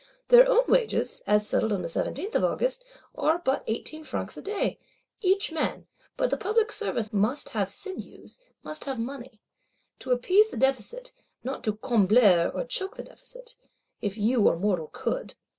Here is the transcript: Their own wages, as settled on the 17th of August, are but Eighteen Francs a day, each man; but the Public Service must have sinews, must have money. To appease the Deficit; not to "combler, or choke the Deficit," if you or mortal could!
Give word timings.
Their 0.29 0.49
own 0.49 0.63
wages, 0.67 1.21
as 1.27 1.47
settled 1.47 1.71
on 1.71 1.83
the 1.83 1.87
17th 1.87 2.33
of 2.33 2.43
August, 2.43 2.83
are 3.13 3.37
but 3.37 3.63
Eighteen 3.67 4.03
Francs 4.03 4.35
a 4.35 4.41
day, 4.41 4.79
each 5.21 5.51
man; 5.51 5.85
but 6.17 6.31
the 6.31 6.37
Public 6.37 6.71
Service 6.71 7.13
must 7.13 7.49
have 7.49 7.69
sinews, 7.69 8.39
must 8.63 8.85
have 8.85 8.97
money. 8.97 9.39
To 9.99 10.09
appease 10.11 10.49
the 10.49 10.57
Deficit; 10.57 11.13
not 11.43 11.63
to 11.65 11.73
"combler, 11.75 12.51
or 12.51 12.65
choke 12.65 12.95
the 12.97 13.03
Deficit," 13.03 13.55
if 14.01 14.17
you 14.17 14.47
or 14.47 14.57
mortal 14.57 14.87
could! 14.87 15.35